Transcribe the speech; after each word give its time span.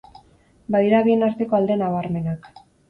Badira 0.75 1.03
bien 1.11 1.29
arteko 1.31 1.61
alde 1.61 1.81
nabarmenak. 1.85 2.55